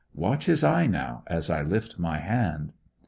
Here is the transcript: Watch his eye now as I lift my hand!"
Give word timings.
Watch 0.15 0.45
his 0.47 0.63
eye 0.63 0.87
now 0.87 1.21
as 1.27 1.47
I 1.51 1.61
lift 1.61 1.99
my 1.99 2.17
hand!" 2.17 2.73